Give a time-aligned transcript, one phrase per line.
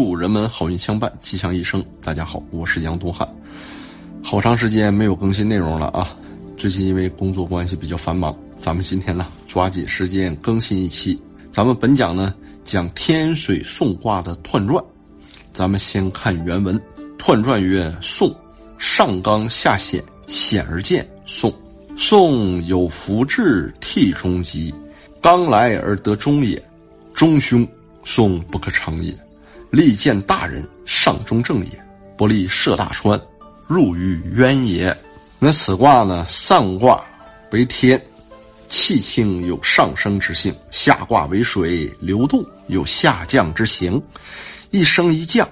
[0.00, 1.84] 祝人们好运相伴，吉祥一生。
[2.04, 3.28] 大家好，我是杨东汉。
[4.22, 6.16] 好长时间没有更新内容了啊！
[6.56, 11.20] 最近因为工作关系比较繁忙，咱们今天呢抓紧时间更新一期。
[11.50, 12.32] 咱们本讲呢
[12.62, 14.80] 讲天水宋卦的彖传，
[15.52, 16.80] 咱们先看原文。
[17.18, 18.32] 彖传曰：宋，
[18.78, 21.04] 上刚下显，显而见。
[21.26, 21.52] 宋，
[21.96, 24.72] 宋有福至，替中吉，
[25.20, 26.62] 刚来而得中也。
[27.12, 27.66] 中凶，
[28.04, 29.12] 宋不可长也。
[29.70, 31.84] 利见大人，上中正也。
[32.16, 33.20] 不利涉大川，
[33.68, 34.96] 入于渊也。
[35.38, 36.26] 那此卦呢？
[36.26, 37.00] 上卦
[37.52, 38.00] 为天，
[38.68, 44.02] 气清有上升之性；下卦为水，流动有下降之形。
[44.70, 45.48] 一升一降，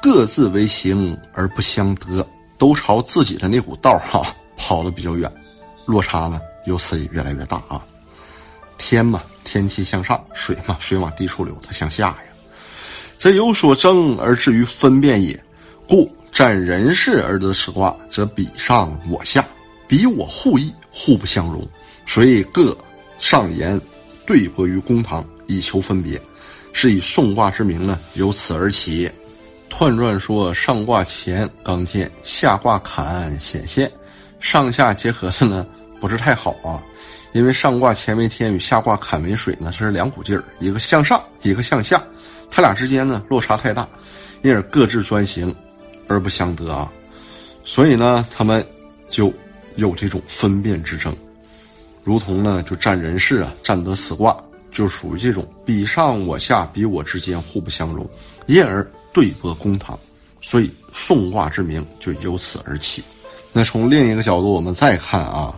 [0.00, 2.24] 各自为形而不相得，
[2.56, 5.28] 都朝自己的那股道哈跑得比较远，
[5.86, 7.84] 落差呢由此也越来越大啊。
[8.78, 12.18] 天嘛，天气向上；水嘛，水往低处流，它向下呀。
[13.26, 15.36] 则有所争而至于分辨也，
[15.88, 19.44] 故占人事而得此卦，则比上我下，
[19.88, 21.68] 比我互异，互不相容，
[22.06, 22.78] 所以各
[23.18, 23.80] 上言
[24.24, 26.22] 对伯于公堂，以求分别，
[26.72, 29.10] 是以宋卦之名呢，由此而起。
[29.68, 33.90] 彖传说上卦乾刚健，下卦坎显现，
[34.38, 35.66] 上下结合的呢
[35.98, 36.78] 不是太好啊，
[37.36, 42.02] 因为上卦乾为天与下卦坎为水呢，它是两股劲儿，一个向上，一个向下。
[42.50, 43.86] 它俩之间呢落差太大，
[44.40, 45.54] 因而各自专行，
[46.08, 46.90] 而不相得啊。
[47.62, 48.66] 所以呢，他们
[49.10, 49.30] 就
[49.74, 51.14] 有这种分辨之争，
[52.04, 54.34] 如同呢就占人事啊，占得此卦，
[54.72, 58.08] 就属于这种比上我下，比我之间互不相容，
[58.46, 59.98] 因而对簿公堂。
[60.40, 63.04] 所以宋卦之名就由此而起。
[63.52, 65.54] 那从另一个角度我们再看啊，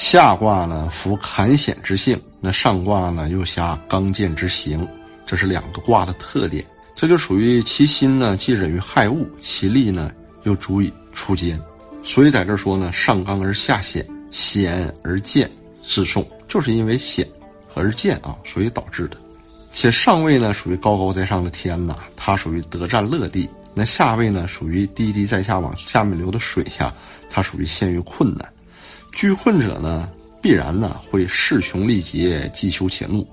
[0.00, 4.88] 下卦呢服坎险之性，那上卦呢又下刚健之行。
[5.26, 6.64] 这是两个卦的特点，
[6.96, 10.10] 这就属于其心呢，既忍于害物，其力呢
[10.44, 11.60] 又足以出坚。
[12.02, 15.48] 所以在这说呢，上刚而下险，险而健
[15.82, 17.28] 自送，就是因为险
[17.74, 19.18] 而健啊，所以导致的。
[19.70, 26.90] 且上位呢属于高高在上的天呐，它属于得占乐地；那下位呢属于滴滴在下往下面流的水呀，
[27.28, 28.50] 它属于陷于困难。
[29.12, 30.08] 居困者呢，
[30.40, 33.26] 必然呢会势穷力竭，既羞且怒，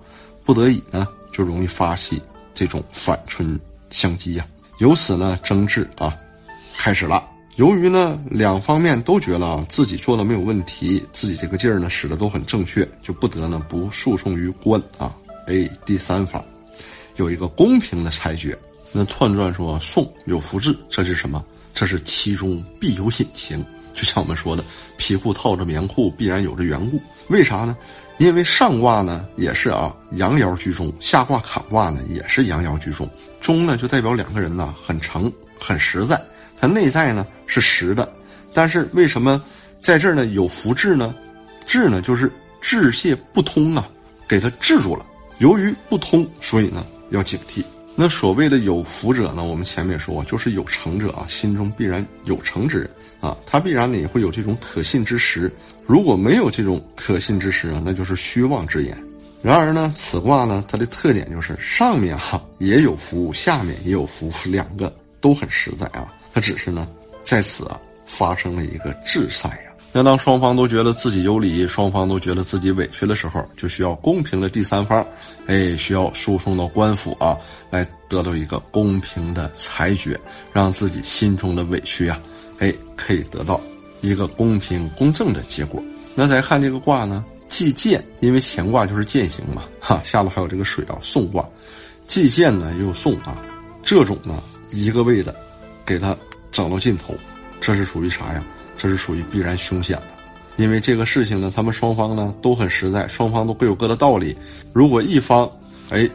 [0.44, 1.08] 不得已呢。
[1.32, 2.20] 就容易发起
[2.56, 3.60] 这种反春
[3.92, 4.48] 相讥呀，
[4.80, 6.18] 由此呢争执啊
[6.76, 7.24] 开始了。
[7.58, 15.16] 由于呢两方面都觉得自己做的没有问题，自己这个劲儿呢使的都很正确，就不得呢不诉讼于官啊。
[15.46, 16.44] 哎，第三方
[17.18, 18.58] 有一个公平的裁决。
[18.92, 21.46] 那彖传说宋有福至，这是什么？
[21.72, 23.64] 这是其中必有隐情。
[23.98, 24.64] 就像我们说的，
[24.96, 27.02] 皮裤套着棉裤，必然有着缘故。
[27.30, 27.76] 为啥呢？
[28.20, 33.10] 因为上卦呢也是啊阳爻居中，下卦坎卦呢也是阳爻居中。
[33.42, 36.20] 中呢就代表两个人呢很诚很实在，
[36.56, 38.08] 他内在呢是实的。
[38.54, 39.44] 但是为什么
[39.82, 41.14] 在这儿呢有福至呢？
[41.66, 42.32] 至呢就是
[42.62, 43.88] 志泄不通啊，
[44.28, 45.04] 给他制住了。
[45.40, 47.64] 由于不通，所以呢要警惕。
[48.00, 55.52] 那所谓的有福者呢，我们前面也说就是有成者啊，心中必然有成之人啊，他必然呢也会有这种可信之实。
[55.88, 58.96] 如果没有这种可信之实啊，那就是虚妄之言。
[59.42, 66.14] 然而呢，此卦呢，它的特点就是上面哈也有福，下面也有福，两个都很实在啊。
[66.32, 66.88] 它只是呢
[67.24, 69.72] 在此啊发生了一个制塞呀。
[69.94, 75.04] 那当双方都觉得自己有理，双方都觉得自己委屈的时候，就需要公平的第三方，
[75.48, 77.36] 哎，需要输送到官府啊，
[77.72, 80.20] 来得到一个公平的裁决，
[80.54, 82.20] 让自己心中的委屈啊，
[82.60, 83.60] 哎，可以得到
[84.02, 85.82] 一个公平公正的结果。
[86.14, 91.44] 那再看这个卦呢，既见，因为乾卦就是践行嘛，哈，下头还有这个水啊，送卦，
[92.06, 93.42] 既见呢又送啊，
[93.82, 95.34] 这种呢一个位的，
[95.84, 96.16] 给它
[96.52, 97.16] 整到尽头，
[97.60, 98.44] 这是属于啥呀？
[98.78, 100.08] 这是属于必然凶险的，
[100.58, 104.38] 因为这个事情呢，他们双方呢都很实在，双方都各有各的道理。
[104.72, 105.50] 如果一方，
[105.90, 106.08] 哎，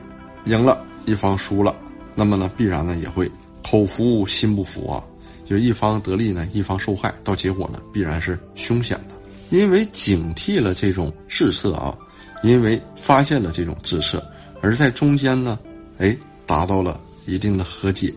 [0.44, 1.74] 赢了，一方输了，
[2.14, 3.30] 那么呢，必然呢也会
[3.62, 5.02] 口服心不服啊。
[5.44, 9.14] 就一方得利呢，一方受害，到结果呢，必然是凶险的。
[9.50, 11.94] 因为警惕了这种滞色啊，
[12.42, 14.24] 因为发现了这种滞色，
[14.62, 15.58] 而在中间呢，
[15.98, 16.16] 哎，
[16.46, 18.14] 达到了一定的和解，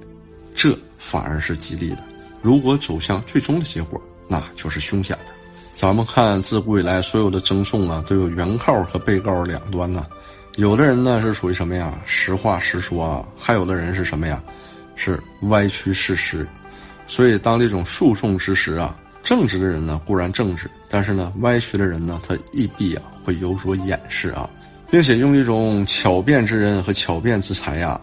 [0.54, 1.98] 这反而是吉利的。
[2.42, 5.26] 如果走向最终的结果，那就是凶险的。
[5.76, 10.06] 咱们看自古以来所有的争讼啊，都有原告和被告两端呢。
[10.56, 11.94] 有的人呢是属于什么呀？
[12.06, 13.26] 实话实说啊。
[13.38, 14.42] 还有的人是什么呀？
[14.96, 16.48] 是歪曲事实。
[17.08, 24.50] 所以当这种诉讼之时啊，正直的人呢固然正直，但是呢歪曲的人呢，他亦必啊会有所掩饰啊，
[24.90, 28.00] 并且用一种巧辩之人和巧辩之才呀，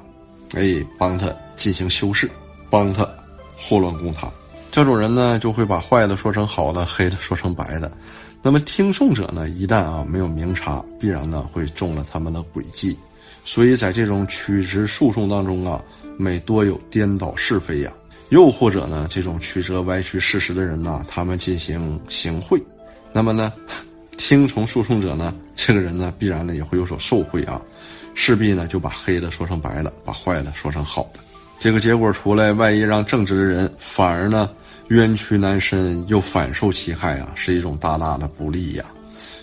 [0.55, 2.31] 哎，帮他进行修饰，
[2.69, 3.09] 帮他
[3.57, 4.31] 祸乱公堂。
[4.73, 7.93] 这种人呢，就会把坏的说成好的，黑的说成白的。
[8.41, 12.97] 那么听讼者呢，一旦啊没有明察，必然呢会中了他们的诡计。
[13.45, 15.79] 所以在这种曲直诉讼当中啊，
[16.17, 17.93] 每多有颠倒是非呀，
[18.31, 22.59] 又或者呢这种曲折歪曲事实的人呐，他们进行行贿。
[23.13, 23.53] 那么呢，
[24.17, 27.61] 听从诉讼者呢，这个人呢必然呢也会有所受贿啊，
[28.15, 31.21] 势必呢就把黑的说成白的，把坏的说成好的。
[31.63, 34.51] 这个结果出来，万一让正直的人反而呢
[34.89, 38.85] 冤屈难伸，又反受其害啊，是一种大大的不利呀。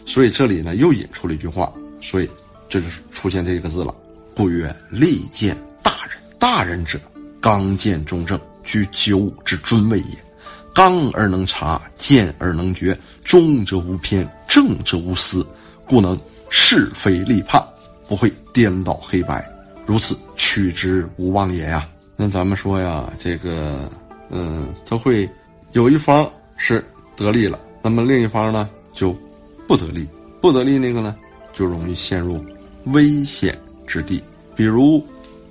[0.06, 1.72] 所以这里呢又引出了一句话，
[2.02, 2.30] 所以
[2.68, 3.96] 这就是出现这个字了。
[4.36, 7.00] 故曰：利见大人，大人者
[7.40, 10.18] 刚健中正，居九五之尊位也。
[10.76, 15.48] 刚而能察，见而能决，中则无偏，正则无私，
[15.88, 16.20] 故能
[16.50, 17.66] 是非立判，
[18.10, 19.50] 不会颠倒黑白，
[19.86, 21.88] 如此取之无妄也呀。
[22.22, 23.90] 那咱们说呀，这个，
[24.30, 25.28] 嗯，他会
[25.72, 26.84] 有一方是
[27.16, 29.16] 得利了，那么另一方呢就
[29.66, 30.06] 不得利，
[30.42, 31.16] 不得利那个呢
[31.54, 32.44] 就容易陷入
[32.88, 33.58] 危险
[33.88, 34.22] 之地。
[34.54, 35.02] 比如，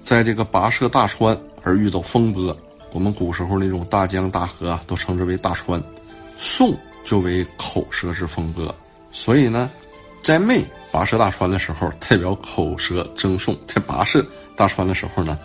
[0.02, 2.54] 在这个跋涉大川而遇到风波，
[2.92, 5.82] 我们古时候那种大江大河啊，都称之为大川，
[6.36, 8.74] 宋就为口舌之风波。
[9.10, 9.70] 所以呢，
[10.22, 10.62] 在没
[10.92, 14.22] 跋涉大川的时候，代表口舌争讼；在跋涉
[14.54, 15.38] 大川的时候呢。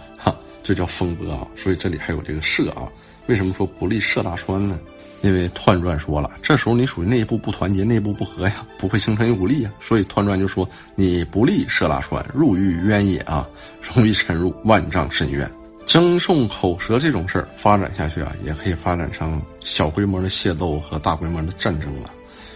[0.63, 2.87] 这叫风波啊，所以这里还有这个涉啊。
[3.27, 4.79] 为什么说不利涉大川呢？
[5.21, 9.71] 因为彖传说了，这时候你属于内部不团结、内部不和呀，不会形成一股力啊。
[9.79, 13.47] 所以彖传就说你不利涉大川，入狱渊也啊，
[13.81, 15.49] 容易沉入万丈深渊。
[15.85, 22.09] 争讼口舌这种事儿发展下去啊，也可以发展成小规模的械斗和大规模的战争了。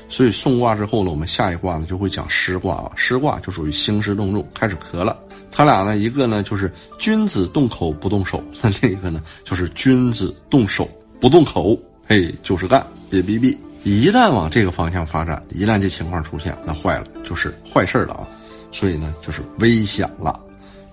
[0.09, 2.91] 所以送卦之后呢，我们下一卦呢就会讲师卦啊。
[2.95, 5.17] 师卦就属于兴师动众，开始咳了。
[5.51, 10.89] 他俩呢，一个呢就是君子动口不动手，那另一个呢就是君子动手
[11.19, 11.77] 不动口，
[12.07, 13.57] 嘿，就是干，别逼逼。
[13.83, 18.27] 一旦往这个方向发展，一旦这情况出现，那坏了，就是坏事了啊。
[18.71, 20.39] 所以呢，就是危险了，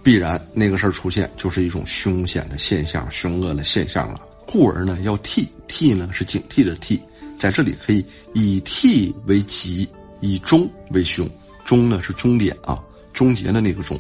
[0.03, 4.21] 必然那个事儿出现，就是一种凶险的现象，凶恶的现象了。
[4.47, 7.01] 故而呢，要替替呢是警惕的替。
[7.39, 9.89] 在这里可以以替为吉，
[10.21, 11.29] 以终为凶。
[11.65, 12.79] 终呢是终点啊，
[13.15, 13.99] 终结的那个终。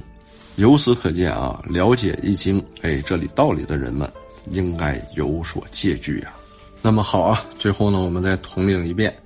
[0.57, 4.07] 由此可见啊，了解易经哎这里道理的人们
[4.51, 6.35] 应该有所戒惧呀。
[6.83, 9.17] 那么好啊，最后呢我们再统领一遍，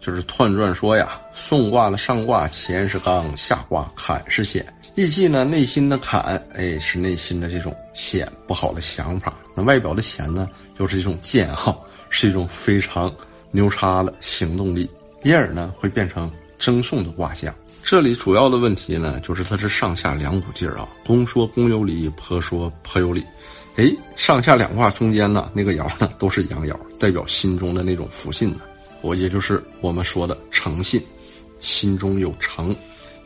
[0.00, 4.66] 就是彖传说呀，宋卦的上卦乾是刚，下卦坎是险。
[4.96, 6.20] 易记呢内心的坎
[6.52, 11.76] 哎是内心的这种险不好的想法，那外表的险呢又是一种健哈，
[12.10, 13.12] 是一种非常。
[13.54, 14.90] 牛叉了行动力，
[15.22, 16.28] 因而呢会变成
[16.58, 17.54] 争讼的卦象。
[17.84, 23.24] 这里主要的问题呢，就是它是上下两股劲儿啊，公说公有理，婆说婆有理。
[23.76, 23.84] 哎，
[24.16, 28.62] 上下两卦中间呢，那个爻呢都是阳爻，代表心中的那种福信呢，
[29.02, 31.00] 我也就是我们说的诚信，
[31.60, 32.74] 心中有诚。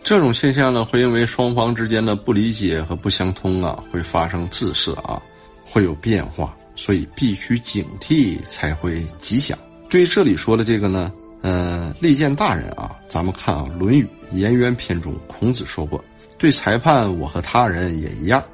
[0.04, 5.22] 这种现象呢，会因为双方之间的不理解和不相通啊，会发生自色啊，
[5.64, 9.58] 会有变化，所以必须警惕才会吉祥。
[9.88, 14.04] 对于这里说的这个呢，呃，利见大人啊，咱们看啊，《论语·
[14.36, 16.04] 颜渊篇》中，孔子说过，
[16.36, 18.44] 对裁判我和他人也一样，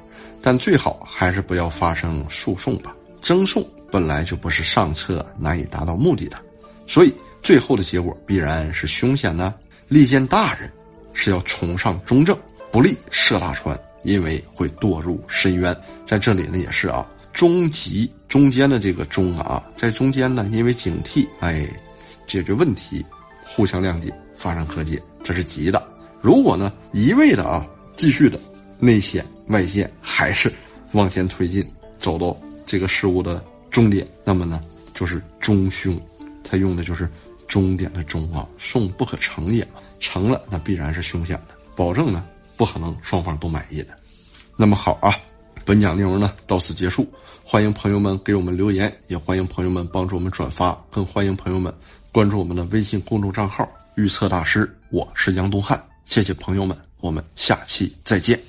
[0.41, 2.95] 但最好还是不要发生诉讼吧。
[3.19, 6.37] 争讼本来就不是上策难以达到目的的，
[6.87, 9.53] 所以最后的结果必然是凶险的。
[9.89, 10.71] 利见大人
[11.13, 12.37] 是要崇尚中正，
[12.71, 15.75] 不利涉大川，因为会堕入深渊。
[16.07, 17.05] 在这里呢，也是啊。
[17.35, 21.67] 终极中间的这个终啊，在中间呢，因为警惕，哎，
[22.25, 23.05] 解决问题，
[23.45, 25.85] 互相谅解，发生和解，这是吉的。
[26.21, 28.39] 如果呢，一味的啊，继续的
[28.79, 30.51] 内险外陷，还是
[30.93, 31.61] 往前推进，
[31.99, 34.61] 走到这个事物的终点，那么呢，
[34.93, 35.99] 就是中凶。
[36.41, 37.09] 他用的就是
[37.49, 42.25] 终点的终啊，送不可成也嘛，成了那必然是凶险的，保证呢
[42.55, 43.89] 不可能双方都满意的。
[44.55, 45.13] 那么好啊。
[45.65, 47.11] 本讲内容呢到此结束，
[47.43, 51.73] 欢迎朋友们给我们留言，也欢迎朋友们帮助我们转发，更欢迎朋友们
[52.11, 53.67] 关注我们的微信公众账号
[53.97, 58.45] “预测大师”，我是杨东汉，谢谢朋友们，我们下期再见。